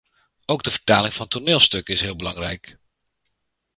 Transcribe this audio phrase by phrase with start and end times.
[0.45, 2.77] Ook de vertaling van toneelstukken is heel belangrijk.